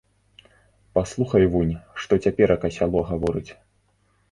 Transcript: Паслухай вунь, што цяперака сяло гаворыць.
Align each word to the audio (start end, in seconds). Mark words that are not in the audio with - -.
Паслухай 0.97 1.45
вунь, 1.57 1.75
што 2.05 2.13
цяперака 2.25 2.67
сяло 2.81 3.07
гаворыць. 3.13 3.47